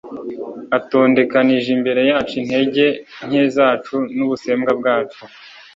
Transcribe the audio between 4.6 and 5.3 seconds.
bwacu.